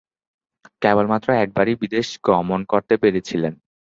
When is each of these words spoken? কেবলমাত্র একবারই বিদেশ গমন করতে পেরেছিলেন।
কেবলমাত্র 0.81 1.27
একবারই 1.43 1.73
বিদেশ 1.81 2.07
গমন 2.27 2.59
করতে 2.71 2.95
পেরেছিলেন। 2.97 3.53